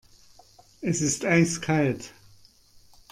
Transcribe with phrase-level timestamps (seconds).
[0.81, 2.11] Es ist eiskalt.